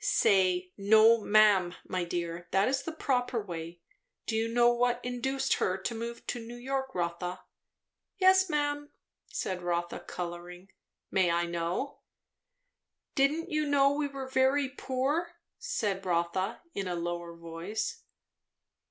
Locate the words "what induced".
4.73-5.57